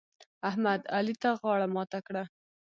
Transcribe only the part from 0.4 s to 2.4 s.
احمد؛ علي ته غاړه ماته کړه.